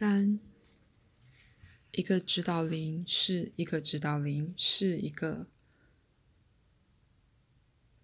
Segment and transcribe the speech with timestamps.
[0.00, 0.38] 三，
[1.90, 5.48] 一个指导灵是一个指导灵是一个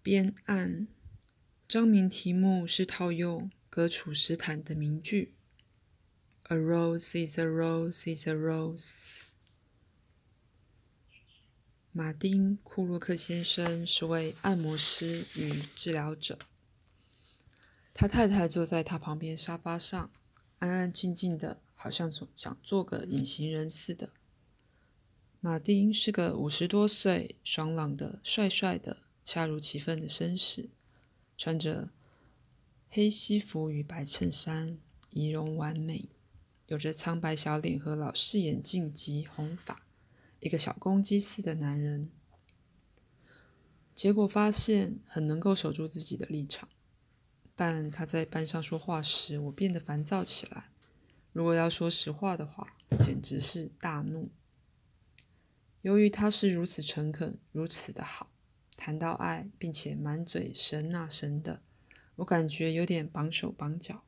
[0.03, 0.89] 编案，
[1.65, 5.35] 章名题目是套用格楚斯坦的名句
[6.49, 9.19] ：“A rose is a rose is a rose。”
[11.93, 16.39] 马丁·库洛克先生是位按摩师与治疗者，
[17.93, 20.11] 他太太坐在他旁边沙发上，
[20.57, 21.61] 安安静静的。
[21.75, 24.13] 好像想做个隐形人似的。
[25.39, 30.69] 马丁是个五十多岁、爽朗的、帅帅的、恰如其分的绅士，
[31.37, 31.91] 穿着
[32.89, 34.79] 黑西服与白衬衫，
[35.11, 36.09] 仪容完美，
[36.65, 39.85] 有着苍白小脸和老式眼镜及红发，
[40.39, 42.09] 一个小公鸡似的男人。
[43.93, 46.67] 结果发现很能够守住自己的立场，
[47.55, 50.71] 但他在班上说话时，我变得烦躁起来。
[51.35, 54.29] 如果要说实话的话，简直是大怒。
[55.81, 58.31] 由于他是如此诚恳，如此的好，
[58.77, 61.61] 谈到爱，并且满嘴神啊神的，
[62.15, 64.05] 我感觉有点绑手绑脚。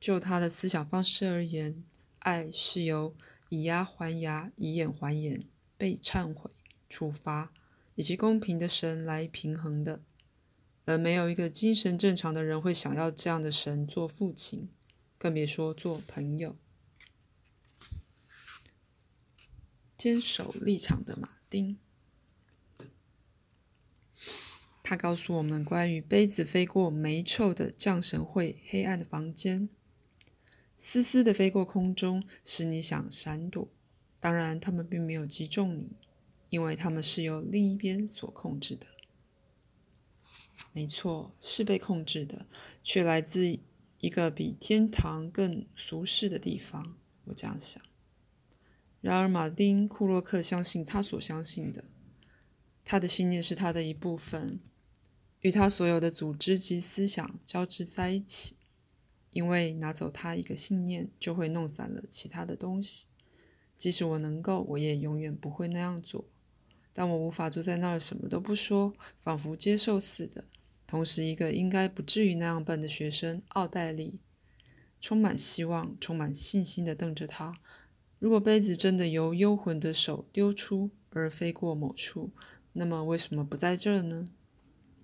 [0.00, 1.84] 就他的思想方式而言，
[2.20, 3.14] 爱是由
[3.50, 5.44] 以牙还牙、以眼还眼、
[5.76, 6.50] 被忏悔、
[6.88, 7.52] 处罚
[7.94, 10.00] 以及公平的神来平衡的，
[10.86, 14.70] 而没有一个精神正常的人会想要这样的神做父亲。
[15.18, 16.56] 更别说做朋友。
[19.96, 21.78] 坚守立场的马丁，
[24.82, 29.70] 他告诉我们关于杯子飞过霉臭的降神会黑暗的房间，
[30.76, 33.68] 丝丝的飞过空中，使你想闪躲。
[34.20, 35.96] 当然，他们并没有击中你，
[36.50, 38.86] 因为他们是由另一边所控制的。
[40.72, 42.46] 没错，是被控制的，
[42.84, 43.58] 却来自。
[43.98, 47.82] 一个比天堂更俗世的地方，我这样想。
[49.00, 51.84] 然而，马丁·库洛克相信他所相信的，
[52.84, 54.60] 他的信念是他的一部分，
[55.40, 58.56] 与他所有的组织及思想交织在一起。
[59.30, 63.06] 因为拿走他一个信念，就会弄散了其他的东西。
[63.76, 66.24] 即使我能够，我也永远不会那样做。
[66.94, 70.44] 但我无法坐在那儿什么都不说，仿佛接受似的。
[70.86, 74.20] 同时，一个应该不至于那样笨的学生奥黛丽，
[75.00, 77.58] 充满希望、充满信心地瞪着他。
[78.18, 82.30] 如果杯子真的由幽魂的手丢出而飞过某处，
[82.72, 84.28] 那么为什么不在这儿呢？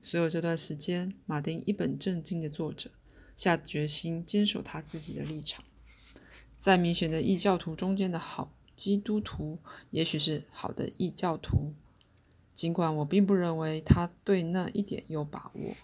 [0.01, 2.91] 所有这段时间，马丁一本正经地坐着，
[3.37, 5.65] 下决心坚守他自己的立场。
[6.57, 9.59] 在明显的异教徒中间的好基督徒，
[9.91, 11.75] 也许是好的异教徒。
[12.55, 15.75] 尽管我并不认为他对那一点有把握，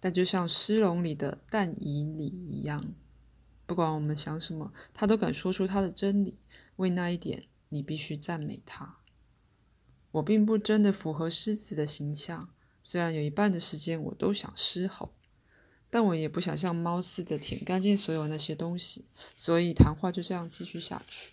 [0.00, 2.94] 但就像诗龙里的但以里一样，
[3.66, 6.38] 不管我们想什么，他都敢说出他的真理。
[6.76, 8.98] 为那一点，你必须赞美他。
[10.12, 12.50] 我并不真的符合狮子的形象，
[12.82, 15.12] 虽然有一半的时间我都想狮吼，
[15.90, 19.08] 但我也不想像猫似的舔干净所有那些东西。
[19.36, 21.32] 所以谈话就这样继续下去，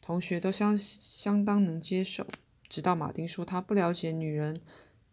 [0.00, 2.26] 同学都相相当能接受。
[2.72, 4.58] 直到马丁说他不了解女人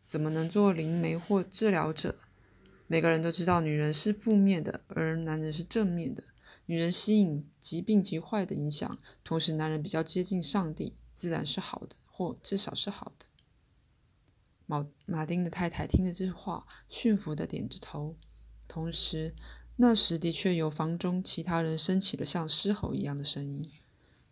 [0.06, 2.16] 怎么能做灵媒或治疗者。
[2.88, 6.24] 每个人都知道女人是负面的，而男人是正面的。
[6.68, 13.25] 女人吸引疾病及坏的影响，同时男人比较接近上帝，自然是好的，或至少是好的。
[14.66, 18.16] 马马丁的太太听了这话，驯服的点着头。
[18.69, 19.36] 同时，
[19.75, 23.69] 那时的确有房中其他人升起了像狮吼一样的声音，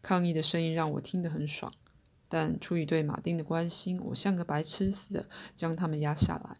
[0.01, 1.73] 抗议的声音让我听得很爽。
[2.27, 6.57] 但出于对马丁的关心，我像个白痴似的将他们压下来。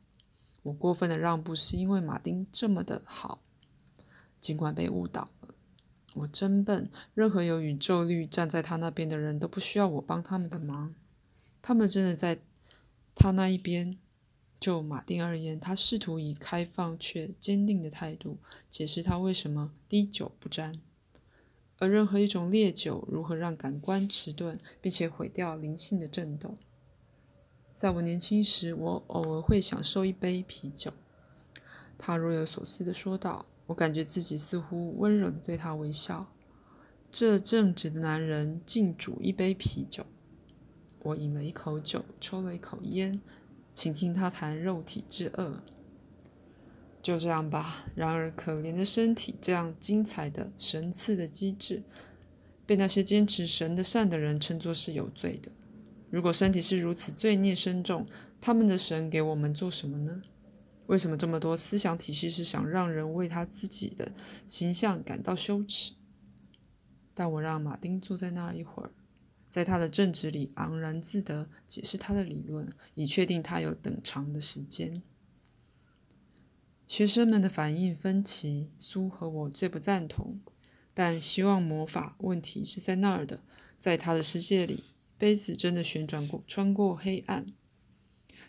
[0.64, 3.42] 我过分的让步是因为马丁这么的好，
[4.40, 5.56] 尽管被误导了。
[6.14, 10.96] 我真笨，任何有宇宙律站在他那边的人都不需要我帮他们的忙。
[11.62, 12.40] 他们真的在
[13.16, 13.98] 他那一边。
[14.60, 18.40] 就马丁而言，他试图以开放却坚定的态度
[18.72, 20.82] 解释他为什么滴酒不沾。
[21.80, 26.58] 而任何一种烈酒如何让感官迟钝，并且毁掉灵性的震动？
[27.76, 30.92] 在我年轻时，我偶尔会享受一杯啤酒。
[31.98, 36.34] 他若有所思地说道：“我感觉自己似乎温柔地对他微笑。”
[37.12, 40.06] 这正直的男人敬煮一杯啤酒。
[41.04, 43.22] 我饮了一口酒，抽了一口烟，
[43.74, 45.64] 倾听他谈肉体之恶。
[47.08, 47.86] 就这样吧。
[47.96, 51.84] 然而，可怜的身体，这样精彩的神赐的机制，
[52.66, 55.50] 被那些坚持神的善的人称作是有罪的。
[56.10, 58.06] 如果身体是如此罪孽深重，
[58.42, 60.22] 他们的神给我们做什么呢？
[60.88, 64.12] 为什么这么多思想体系是想让人为他自己的
[64.46, 65.94] 形象感到羞耻？
[67.14, 68.92] 但我让马丁坐在那儿一会儿，
[69.50, 75.02] 在他的正直里昂然自得解释他的理论，以确定他有等长的时间。
[76.88, 80.40] 学生们的反应分歧，苏和我最不赞同，
[80.94, 83.44] 但希望魔法问题是在那儿的，
[83.78, 84.86] 在他的世界里，
[85.18, 87.46] 杯子真的旋转过，穿过黑暗。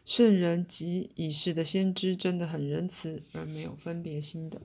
[0.06, 4.62] 圣人及已逝的先知真的很仁慈而没有分别心的，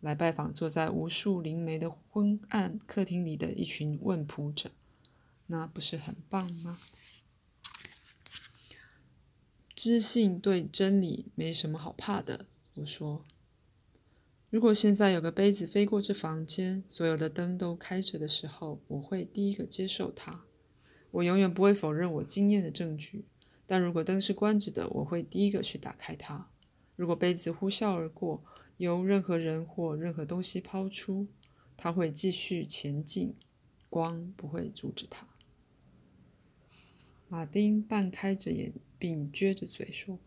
[0.00, 4.72] 来拜访坐在无数灵媒的昏暗客厅里的一群问仆者，
[5.46, 6.80] 那不是很棒吗？
[9.74, 13.24] 知性对真理没什么好怕的，我说。
[14.50, 20.44] 如果现在有个杯子飞过这房间，所有的灯都开着的时候，我会第一个接受它。
[21.10, 23.24] 我永远不会否认我经验的证据。
[23.66, 26.50] 但如果灯是关着的，我会第一个去打开它。
[26.96, 28.42] 如果杯子呼啸而过，
[28.76, 31.28] 由任何人或任何东西抛出，
[31.76, 33.34] 它会继续前进，
[33.88, 35.26] 光不会阻止它。
[37.28, 40.18] 马丁半开着眼，并撅着嘴说：“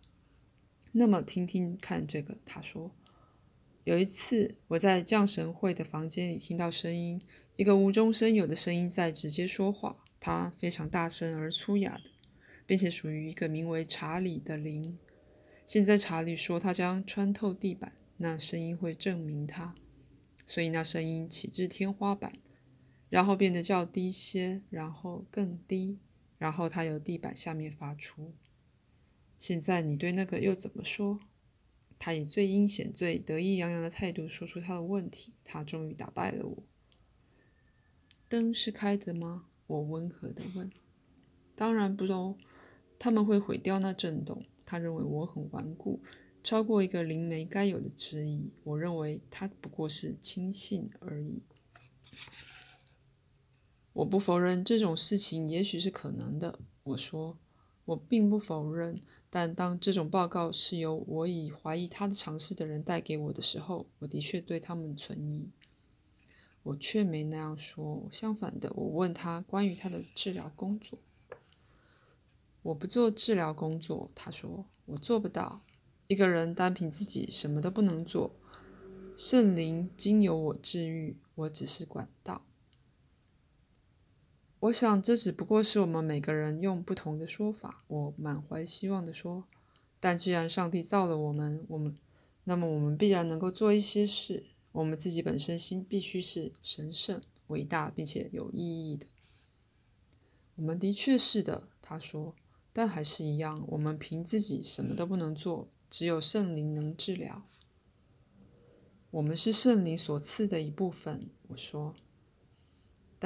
[0.97, 2.91] 那么，听听看这个。”他说
[3.83, 7.21] ：“有一次，我在降神会的房间里听到声音，
[7.57, 12.11] 一个无中生有的声音在直接说话，它非常大声而粗哑的。”
[12.67, 14.97] 并且属于一个名为查理的灵。
[15.67, 19.75] 现在查理说他将穿透地板，那声音会证明他。
[20.47, 22.33] 所以那声音起至天花板，
[23.07, 25.99] 然后变得较低些，然后更低，
[26.39, 28.33] 然后他由地板下面发出。
[29.37, 31.19] 现在你对那个又怎么说？
[31.97, 35.33] 他以最阴险、最得意洋洋的态度说出他的问题。
[35.43, 36.63] 他终于打败了我。
[38.27, 39.47] 灯是开的吗？
[39.67, 40.69] 我温和地问。
[41.55, 42.37] 当然不喽。
[42.97, 44.45] 他们会毁掉那震动。
[44.65, 46.01] 他认为我很顽固，
[46.43, 48.51] 超过一个灵媒该有的质疑。
[48.63, 51.43] 我认为他不过是轻信而已。
[53.93, 56.59] 我不否认这种事情也许是可能的。
[56.83, 57.37] 我说，
[57.85, 59.01] 我并不否认。
[59.29, 65.49] 但当这种报告是由我以怀疑他的尝试的人带给我的时候，我的确对他们存疑。
[66.63, 68.07] 我却没那样说。
[68.11, 70.97] 相反的，我问他关于他的治疗工作。
[72.63, 75.61] 我不做治疗工作，他说，我做不到。
[76.07, 78.31] 一个人单凭自己什么都不能做。
[79.15, 82.43] 圣灵经由我治愈，我只是管道。
[84.61, 87.83] 我想这只不过是我们每个人用不同的说法。
[87.87, 89.43] 我满怀希望地说，
[89.99, 91.97] 但既然上帝造了我们，我们，
[92.45, 94.47] 那么我们必然能够做一些事。
[94.71, 99.05] 我们自己本身心必须是神圣、伟大并且有意义的。
[100.55, 102.35] 我们的确是的，他说。
[102.73, 107.47] 但还是一样，我们凭自己什么都不能做，只有圣灵能治疗。
[109.11, 111.95] 我们是圣灵所赐的一部分，我说。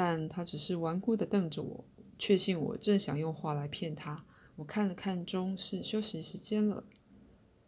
[0.01, 1.85] 但他只是顽固地瞪着我，
[2.17, 4.23] 确信我正想用话来骗他。
[4.55, 6.85] 我看了看钟，是休息时间了。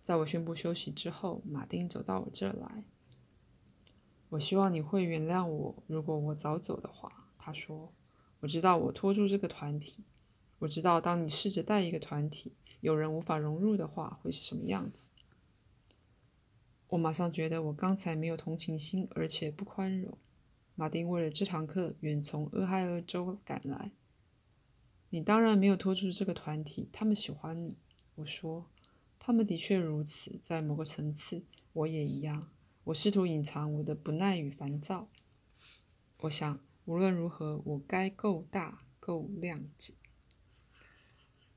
[0.02, 2.86] 在我宣布休息之后，马丁走到我这儿来。
[4.30, 7.92] 我希望你会原谅我，如果我早走的话，他说。
[8.40, 10.06] 我知道我拖住这个团体。
[10.60, 15.10] 我知道，当你试着带一个团体，有人无法融入的话，会是什么样子。
[16.88, 20.18] 我马上觉得我刚才没有同情心，而且不宽容。
[20.82, 23.92] 马丁为了这堂课远从俄亥俄州赶来。
[25.12, 27.78] 你当然没有拖住这个团体，他们喜欢你。
[28.16, 28.66] 我说，
[29.20, 32.50] 他们的确如此，在某个层次，我也一样。
[32.86, 35.08] 我试图隐藏我的不耐与烦躁。
[36.22, 39.94] 我想，无论如何，我该够大，够谅解。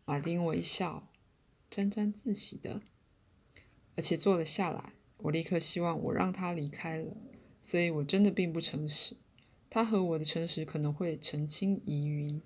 [0.05, 1.09] 马丁微笑，
[1.71, 2.83] 沾沾自喜的，
[3.97, 4.93] 而且坐了下来。
[5.17, 7.17] 我立刻希望我让他离开了，
[7.65, 9.17] 所以我真的并不诚实。
[9.71, 12.43] 他和我的诚实可能会澄清疑云，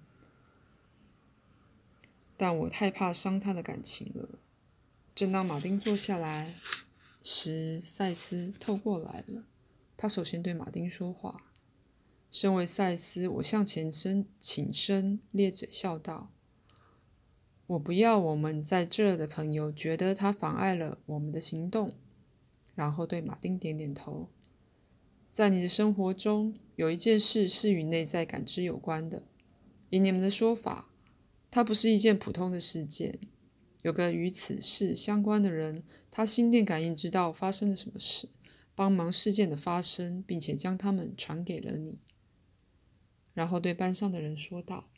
[2.36, 4.38] 但我太怕伤他的感情了。
[5.16, 6.54] 正当马丁坐下来
[7.20, 9.42] 时，赛斯透过来了。
[9.96, 11.46] 他首先对马丁说话。
[12.30, 16.30] 身为赛斯，我向前伸请身，咧嘴笑道。
[17.66, 21.96] 我不要我们在这的朋友觉得他妨碍了我们的行动，
[22.76, 24.30] 然后对马丁点点头。
[25.38, 29.28] 在你的生活中，有一件事是与内在感知有关的。
[29.88, 30.90] 以你们的说法，
[31.48, 33.20] 它不是一件普通的事件。
[33.82, 38.30] 有个与此事相关的人，他心电感应知道发生了什么事，
[38.74, 42.00] 帮忙事件的发生，并且将他们传给了你。
[43.32, 44.90] 然后对班上的人说道。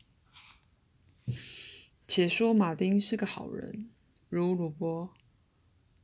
[2.09, 3.91] 且说马丁是个好人，
[4.31, 5.13] 如鲁伯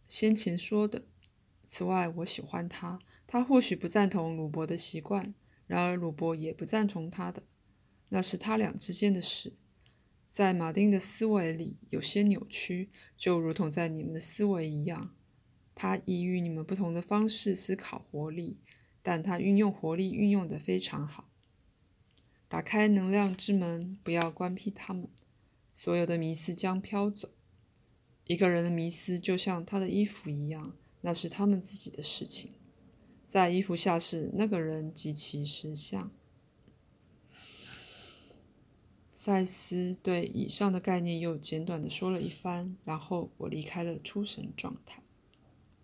[0.06, 1.06] 先前说的。
[1.66, 2.98] 此外，我喜欢他。
[3.26, 5.34] 他或许不赞同鲁伯的习惯，
[5.66, 7.42] 然而鲁伯也不赞同他的，
[8.10, 9.54] 那是他俩之间的事。
[10.30, 15.14] 在马丁的思维里有些扭曲，就如同在你们的思维一样。
[15.74, 18.58] 他以与你们不同的方式思考活力，
[19.02, 21.28] 但他运用活力运用得非常好。
[22.48, 25.10] 打开能量之门，不要关闭它们。
[25.74, 27.30] 所有的迷思将飘走。
[28.24, 32.52] 一个人的迷思就像他的衣服一样，那是他们自己的事情。
[33.26, 36.10] 在衣服下是那个人及其实相。
[39.12, 45.02] 赛斯对以上的概念又简短的说了一番，然后我离开了出神状态。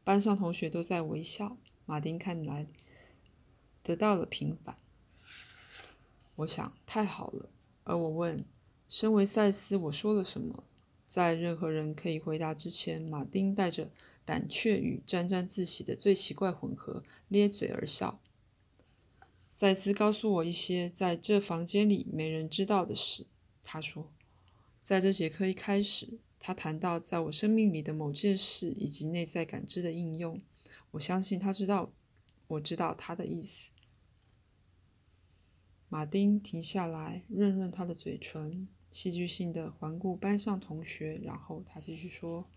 [0.05, 2.67] 班上同学都在微笑，马丁看来
[3.83, 4.79] 得到了平反。
[6.37, 7.51] 我想太好了，
[7.85, 8.45] 而我问：
[8.89, 10.65] 身为赛斯，我说了什么？
[11.07, 13.91] 在任何人可以回答之前，马丁带着
[14.25, 18.21] 胆怯与沾沾自喜的最奇怪混合，咧嘴而笑。
[19.49, 23.26] 赛斯告诉我一些在这房间里没人知道的事。
[23.62, 24.11] 他说，
[24.83, 30.41] 在这节课一开始，他谈到在我生命里的某件事以及内在感知的应用。
[30.93, 31.93] 我相信他知道，
[32.49, 33.71] 我知道他的意思。
[35.88, 42.49] 马丁停下来，润润他的嘴唇，戏剧性的环顾班上同学，然后他继续说：“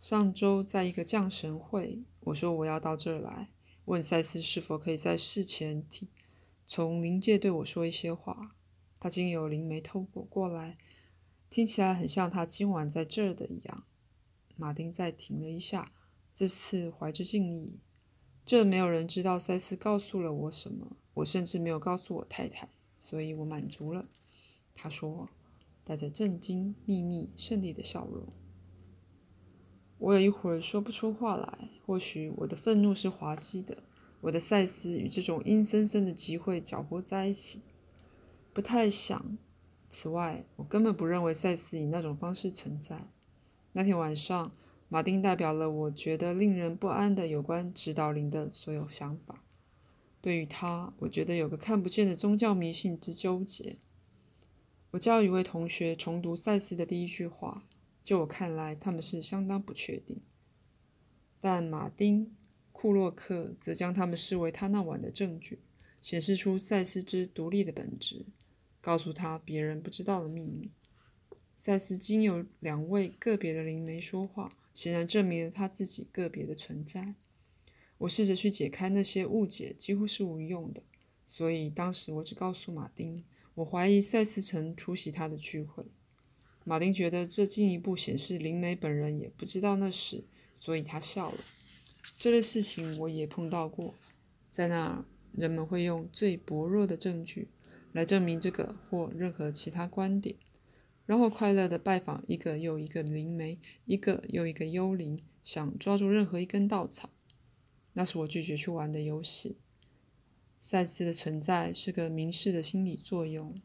[0.00, 3.50] 上周在一个降神会，我说我要到这儿来，
[3.84, 6.08] 问赛斯是否可以在事前听。”
[6.66, 8.56] 从灵界对我说一些话，
[8.98, 10.78] 他经由灵媒透过过来，
[11.50, 13.84] 听起来很像他今晚在这儿的一样。
[14.56, 15.92] 马丁再停了一下，
[16.32, 17.80] 这次怀着敬意。
[18.46, 24.08] 这没有人知道赛斯告诉了我什么，我甚至没有告诉我太太，所以我满足了。
[24.72, 25.28] 他说，
[25.84, 28.32] 带着震惊、秘密、胜利的笑容。
[30.00, 33.82] 我有一会儿说不出话来，或许我的愤怒是滑稽的。
[34.22, 37.60] 我的赛斯与这种阴森森的集会搅和在一起，
[38.52, 39.38] 不太想。
[39.90, 43.08] 此外，我根本不认为赛斯以那种方式存在。
[43.72, 44.52] 那天晚上，
[44.88, 49.44] 马丁代表了我觉得令人不安的有关指导灵的所有想法。
[50.22, 53.76] 对于他，我觉得有个看不见的宗教迷信之纠结。
[54.92, 57.64] 我教一位同学重读赛斯的第一句话，
[58.10, 60.20] 就我看来，他们是相当不确定。
[61.40, 62.34] 但马丁。
[62.72, 65.60] 库洛克则将他们视为他那晚的证据，
[66.02, 68.26] 显示出赛斯之独立的本质，
[68.80, 70.72] 告诉他别人不知道的秘密。
[71.54, 77.14] 赛斯经由两位个别的灵媒说话，显然证明了他自己个别的存在。
[77.98, 80.82] 我试着去解开那些误解，几乎是无用的，
[81.24, 83.22] 所以当时我只告诉马丁，
[83.54, 85.84] 我怀疑赛斯曾出席他的聚会。
[86.64, 91.38] 马丁觉得这进一步显示灵媒本人也不知道那事，所以他笑了。
[92.18, 93.94] 这类事情我也碰到过，
[94.50, 97.48] 在那儿，人们会用最薄弱的证据
[97.92, 100.36] 来证明这个或任何其他观点，
[101.06, 107.10] 然后快乐地拜访一个又一个灵媒，一个又一个幽灵，想抓住任何一根稻草。
[107.94, 109.58] 那是我拒绝去玩的游戏。
[110.60, 113.60] 赛斯的存在是个明示的心理作用，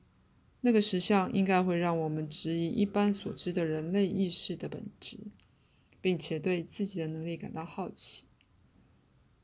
[0.65, 5.19] 那个实像应该会让我们质疑一般所知的人类意识的本质，
[6.01, 8.25] 并且对自己的能力感到好奇。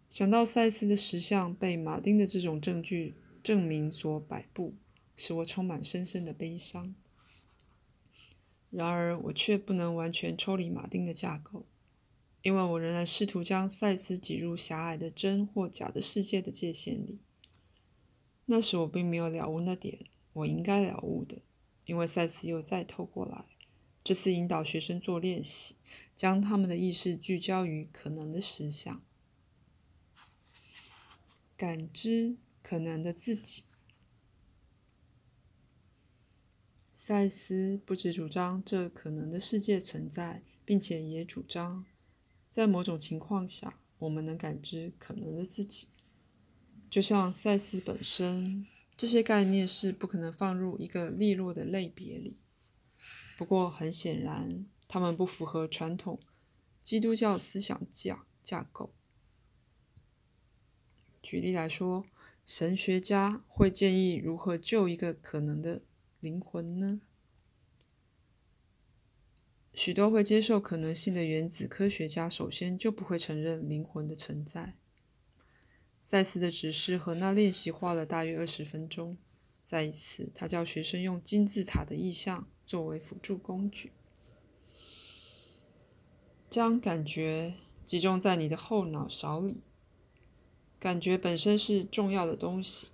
[0.09, 3.13] 想到赛斯的石像被马丁的这种证据
[3.43, 4.73] 证明所摆布，
[5.15, 6.95] 使我充满深深的悲伤。
[8.71, 11.67] 然而，我却不能完全抽离马丁的架构，
[12.41, 17.19] 因为我仍然试图将赛斯挤入狭隘的真或假的世界的界限里。
[18.47, 19.99] 那时我并没有了悟那点
[20.33, 21.41] 我应该了悟的，
[21.85, 23.45] 因为赛斯又再透过来，
[24.03, 25.75] 这次引导学生做练习，
[26.15, 29.03] 将他们的意识聚焦于可能的实相。
[31.57, 33.65] 感知可能的自己。
[36.91, 41.85] 赛斯不只主张这可能的世界存在，并且也主张，
[42.49, 45.87] 在某种情况下，我们能感知可能的自己。
[46.89, 48.67] 就像赛斯本身，
[49.01, 52.37] 这些概念是不可能放入一个利落的类别里。
[53.35, 56.19] 不过，很显然，它们不符合传统
[56.83, 58.93] 基督教思想架架构。
[61.19, 62.05] 举例来说，
[62.45, 65.81] 神学家会建议如何救一个可能的
[66.19, 67.01] 灵魂呢？
[69.73, 74.77] 许多会接受可能性的原子科学家首先就不会承认灵魂的存在。
[76.01, 79.17] 赛斯的指示和那练习花了大约二十分钟。
[79.63, 83.91] 再一次，他叫学生用金字塔的意象作为辅助工具，
[86.49, 87.53] 将感觉
[87.85, 89.61] 集中在你的后脑勺里。
[90.79, 92.87] 感觉本身是重要的东西，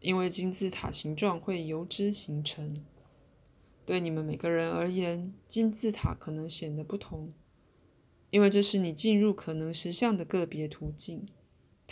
[0.00, 2.84] 因为金字塔形状会由之形成。
[3.86, 7.32] 对你们每个人而言，金字塔可能显得不同，
[8.30, 11.28] 因为这是你进入可能实相的个别途径。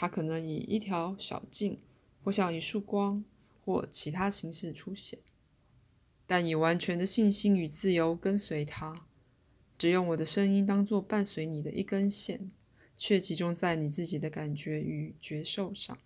[0.01, 1.79] 它可能以一条小径，
[2.25, 3.23] 或像一束光，
[3.63, 5.19] 或其他形式出现。
[6.27, 9.07] 但以完全的信心与自由跟随它，
[9.77, 12.51] 只用我的声音当作伴随你的一根线，
[12.97, 15.99] 却集中在你自己的感觉与觉受上。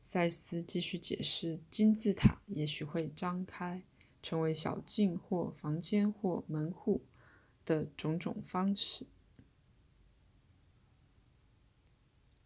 [0.00, 3.82] 赛斯继续解释：金字塔也许会张开，
[4.22, 7.02] 成为小径或房间或门户
[7.64, 9.08] 的种种方式。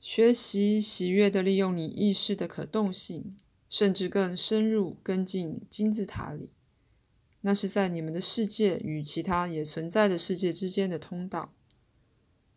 [0.01, 3.37] 学习喜悦的利用你意识的可动性，
[3.69, 6.51] 甚至更深入跟进金字塔里。
[7.43, 11.55] 那是在你们的世界与其他也存在的世界之间的通道。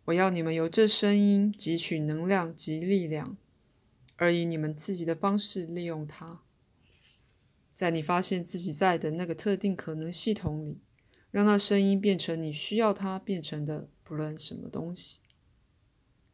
[0.05, 3.37] 我要你们由这声音汲取能量及力量。
[4.15, 6.43] 而以你们自己的方式利用它，
[7.73, 10.79] 在你发现自己在的那个特定可能系统里，
[11.31, 15.19] 让那声音变成你需要它变成的，不论什么东西。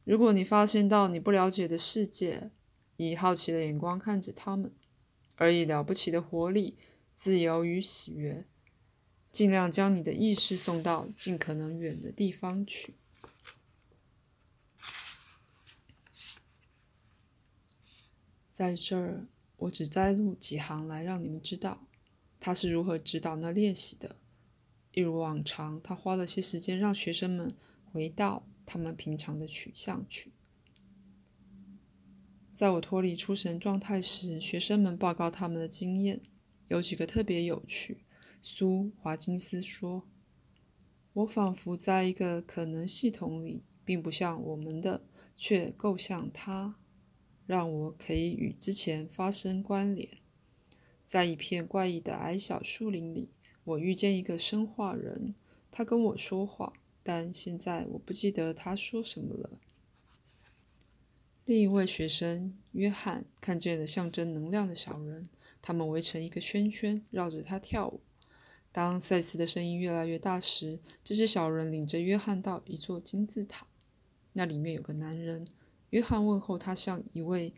[0.10, 2.50] 如果你发现到你不了解的世界，
[2.98, 4.74] 以好奇的眼光看着他们，
[5.36, 6.80] 而以了不起的活力、
[7.14, 8.48] 自由与喜悦，
[9.32, 12.96] 尽量将你的意识送到尽可能远的地方去。
[18.50, 21.86] 在这儿，我只摘录几行来让你们知道
[22.40, 24.16] 他是如何指导那练习的。
[24.94, 30.32] 一如往常，他花了些时间让学生们回到他们平常的取向去。
[32.54, 36.22] 在我脱离出神状态时，学生们报告他们的经验，
[36.68, 38.06] 有几个特别有趣。
[38.44, 40.08] 苏华金斯说
[41.14, 46.76] ：“我仿佛在一个可能系统里，并不像我们的，却够像他。”
[47.48, 50.20] 让我可以与之前发生关联。
[51.04, 53.32] 在一片怪异的矮小树林里，
[53.64, 55.34] 我遇见一个生化人，
[55.72, 56.79] 他跟我说话，
[57.12, 59.60] 但现在我不记得他说什么了。
[61.44, 65.28] 另一位学生约翰看见了象征能量的小人，
[65.60, 68.02] 他们围成一个圈圈，绕着他跳舞。
[68.72, 73.66] 当赛斯的声音越来越大时，这些小人领着约翰到一座金字塔，
[74.34, 75.48] 那里面有个男人。
[75.90, 77.56] 约翰问候他，像一位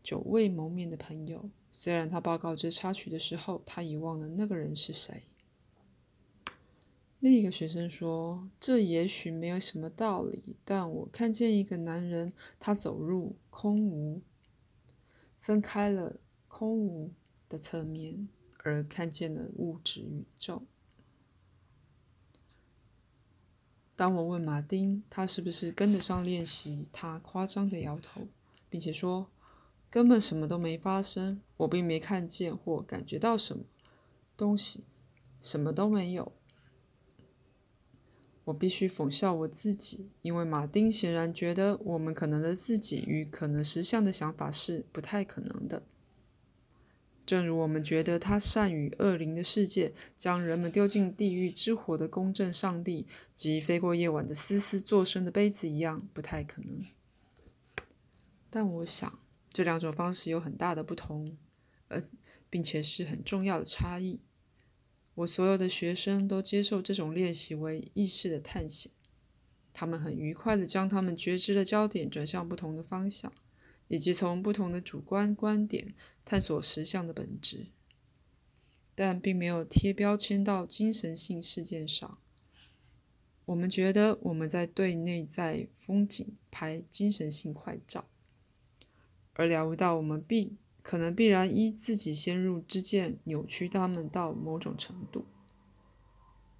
[0.00, 1.50] 久未谋面的朋友。
[1.72, 5.24] 虽然他报告这插曲的时候，他已忘了那个人是谁。
[7.18, 14.20] 另一个学生说：“这也许没有什么道理，但我看见一个男人，他走入空无，
[15.38, 17.14] 分开了空无
[17.48, 20.64] 的侧面，而看见了物质宇宙。”
[23.96, 28.28] 当我问马丁他是不是跟得上练习，他夸张的摇头，
[28.68, 29.30] 并且说
[29.88, 33.64] ：“根本什么都没发生，我并没看见或感觉到什么
[34.36, 34.84] 东西，
[35.40, 36.30] 什么都没有。”
[38.46, 45.82] 我必须讽笑我自己，因为马丁显然觉得我们可能的自己与可能实相的想法是不太可能的。
[47.24, 56.80] 正如我们觉得他善于恶灵的世界，将人们丢进地狱之火的公正上帝及飞过夜晚的丝丝作声的杯子一样，不太可能。
[58.48, 59.18] 但我想，
[59.52, 61.36] 这两种方式有很大的不同，
[61.88, 62.04] 而，
[62.48, 64.20] 并且是很重要的差异。
[65.16, 68.92] 我所有的学生都接受这种练习为意识的探险，
[69.72, 73.32] 他们很愉快地将他们觉知的焦点转向不同的方向。
[73.88, 77.68] 以及从不同的主观观点探索实相的本质，
[78.96, 82.18] 但并没有贴标签到精神性事件上。
[83.44, 88.08] 我们觉得我们在对内在风景拍精神性快照，
[89.34, 95.26] 而了悟到我们必可能必然依自己先入之见扭曲他们到某种程度。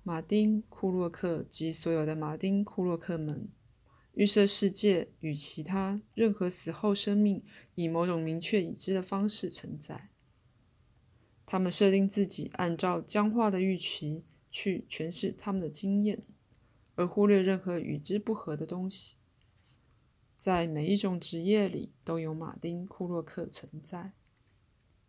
[0.02, 3.48] 马丁·库洛克及所有的马丁·库洛克们。
[4.14, 7.44] 预设世界与其他任何死后生命
[7.76, 10.08] 以某种明确已知的方式存在。
[11.44, 16.24] 他们设定自己按照僵化的预期去诠释他们的经验，
[16.96, 19.14] 而忽略任何与之不合的东西。
[20.36, 24.15] 在每一种职业里都有马丁·库洛克存在。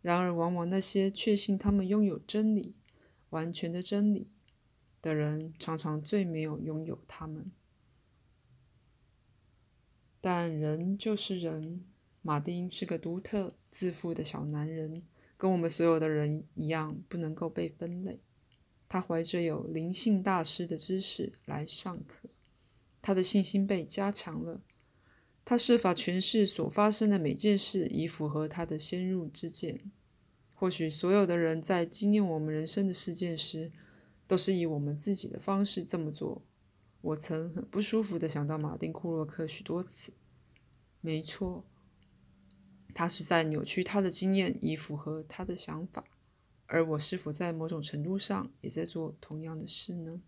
[0.00, 2.74] 然而，往往那些确信他们拥有真理、
[3.30, 4.30] 完全的真理
[5.02, 7.50] 的人，常常最没有拥有他们。
[10.20, 11.84] 但人就是人，
[12.22, 15.02] 马丁是个独特、自负的小男人，
[15.36, 18.20] 跟我们所有的人一样，不能够被分类。
[18.88, 22.30] 他怀着有灵性大师的知识来上课，
[23.02, 24.62] 他的信心被加强了。
[25.48, 29.90] 他设法诠释所发生的每件事，以符合他的先入之见。
[30.54, 33.72] 或许所有的人在经验我们人生的事件时，
[34.26, 36.42] 都是以我们自己的方式这么做。
[37.00, 40.12] 我曾很不舒服的想到马丁·库洛克许多次。
[41.00, 41.64] 没错，
[42.92, 46.04] 他是在扭曲他的经验，以符合他的想法。
[46.66, 50.20] 而我是否在某种程度上也在做同样的事呢？